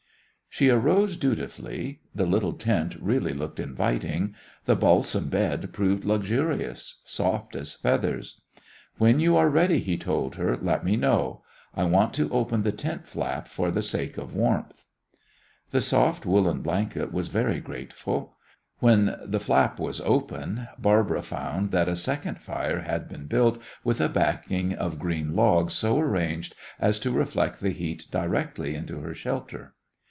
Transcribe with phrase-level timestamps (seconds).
[0.53, 2.01] She arose dutifully.
[2.13, 4.35] The little tent really looked inviting.
[4.65, 8.41] The balsam bed proved luxurious, soft as feathers.
[8.97, 11.41] "When you are ready," he told her, "let me know.
[11.73, 14.87] I want to open the tent flap for the sake of warmth."
[15.71, 18.35] The soft woollen blanket was very grateful.
[18.79, 24.01] When the flap was open, Barbara found that a second fire had been built with
[24.01, 29.13] a backing of green logs so arranged as to reflect the heat directly into her
[29.13, 29.75] shelter.